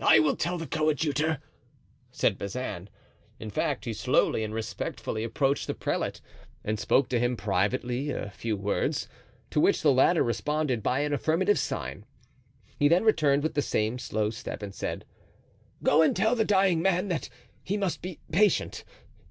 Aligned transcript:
"I 0.00 0.18
will 0.18 0.34
tell 0.34 0.56
the 0.56 0.66
coadjutor," 0.66 1.42
said 2.10 2.38
Bazin. 2.38 2.88
In 3.38 3.50
fact, 3.50 3.84
he 3.84 3.92
slowly 3.92 4.42
and 4.42 4.54
respectfully 4.54 5.22
approached 5.24 5.66
the 5.66 5.74
prelate 5.74 6.22
and 6.64 6.80
spoke 6.80 7.10
to 7.10 7.20
him 7.20 7.36
privately 7.36 8.10
a 8.10 8.30
few 8.30 8.56
words, 8.56 9.08
to 9.50 9.60
which 9.60 9.82
the 9.82 9.92
latter 9.92 10.22
responded 10.22 10.82
by 10.82 11.00
an 11.00 11.12
affirmative 11.12 11.58
sign. 11.58 12.06
He 12.78 12.88
then 12.88 13.04
returned 13.04 13.42
with 13.42 13.52
the 13.52 13.60
same 13.60 13.98
slow 13.98 14.30
step 14.30 14.62
and 14.62 14.74
said: 14.74 15.04
"Go 15.82 16.00
and 16.00 16.16
tell 16.16 16.34
the 16.34 16.46
dying 16.46 16.80
man 16.80 17.08
that 17.08 17.28
he 17.62 17.76
must 17.76 18.00
be 18.00 18.20
patient. 18.32 18.84